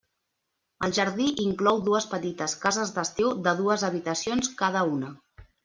[0.87, 5.17] El jardí inclou dues petites cases d'estiu de dues habitacions cada una.